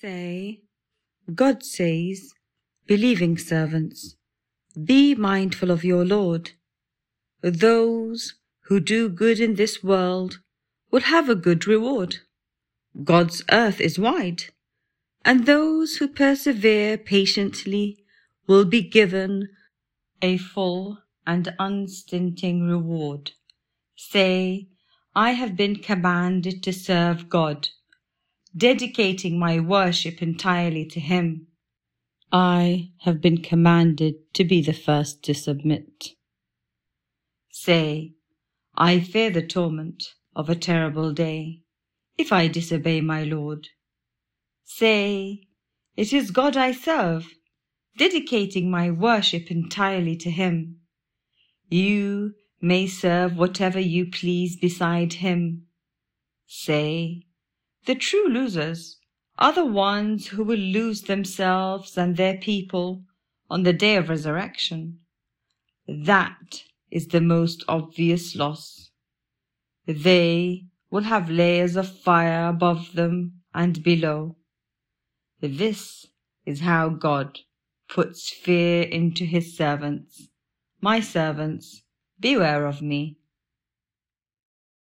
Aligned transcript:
Say, 0.00 0.62
God 1.34 1.62
says, 1.62 2.32
believing 2.86 3.36
servants, 3.36 4.16
be 4.82 5.14
mindful 5.14 5.70
of 5.70 5.84
your 5.84 6.06
Lord. 6.06 6.52
Those 7.42 8.36
who 8.62 8.80
do 8.80 9.10
good 9.10 9.40
in 9.40 9.56
this 9.56 9.84
world 9.84 10.40
will 10.90 11.02
have 11.02 11.28
a 11.28 11.34
good 11.34 11.66
reward. 11.66 12.16
God's 13.04 13.42
earth 13.50 13.78
is 13.78 13.98
wide, 13.98 14.44
and 15.22 15.44
those 15.44 15.96
who 15.96 16.08
persevere 16.08 16.96
patiently 16.96 18.02
will 18.46 18.64
be 18.64 18.80
given 18.80 19.50
a 20.22 20.38
full 20.38 21.02
and 21.26 21.54
unstinting 21.58 22.66
reward. 22.66 23.32
Say, 23.96 24.68
I 25.14 25.32
have 25.32 25.58
been 25.58 25.76
commanded 25.76 26.62
to 26.62 26.72
serve 26.72 27.28
God, 27.28 27.68
dedicating 28.56 29.38
my 29.38 29.60
worship 29.60 30.20
entirely 30.22 30.84
to 30.86 31.00
Him. 31.00 31.46
I 32.32 32.90
have 33.00 33.20
been 33.20 33.38
commanded 33.38 34.14
to 34.34 34.44
be 34.44 34.62
the 34.62 34.72
first 34.72 35.22
to 35.24 35.34
submit. 35.34 36.10
Say, 37.50 38.14
I 38.76 39.00
fear 39.00 39.30
the 39.30 39.46
torment 39.46 40.04
of 40.34 40.48
a 40.48 40.54
terrible 40.54 41.12
day 41.12 41.62
if 42.16 42.32
I 42.32 42.48
disobey 42.48 43.00
my 43.00 43.24
Lord. 43.24 43.68
Say, 44.64 45.42
it 45.96 46.12
is 46.12 46.30
God 46.30 46.56
I 46.56 46.72
serve, 46.72 47.26
dedicating 47.98 48.70
my 48.70 48.90
worship 48.90 49.50
entirely 49.50 50.16
to 50.16 50.30
Him. 50.30 50.80
You 51.68 52.34
may 52.60 52.86
serve 52.86 53.36
whatever 53.36 53.80
you 53.80 54.10
please 54.10 54.56
beside 54.56 55.14
Him. 55.14 55.66
Say, 56.46 57.26
the 57.86 57.94
true 57.94 58.28
losers 58.28 58.98
are 59.38 59.52
the 59.52 59.64
ones 59.64 60.28
who 60.28 60.44
will 60.44 60.58
lose 60.58 61.02
themselves 61.02 61.96
and 61.96 62.16
their 62.16 62.36
people 62.36 63.04
on 63.48 63.62
the 63.62 63.72
day 63.72 63.96
of 63.96 64.08
resurrection. 64.08 64.98
That 65.88 66.62
is 66.90 67.08
the 67.08 67.20
most 67.20 67.64
obvious 67.66 68.36
loss. 68.36 68.90
They 69.86 70.66
will 70.90 71.04
have 71.04 71.30
layers 71.30 71.76
of 71.76 71.88
fire 71.88 72.48
above 72.48 72.92
them 72.94 73.40
and 73.54 73.82
below. 73.82 74.36
This 75.40 76.06
is 76.44 76.60
how 76.60 76.90
God 76.90 77.40
puts 77.88 78.30
fear 78.30 78.82
into 78.82 79.24
his 79.24 79.56
servants. 79.56 80.28
My 80.80 81.00
servants, 81.00 81.82
beware 82.18 82.66
of 82.66 82.82
me. 82.82 83.16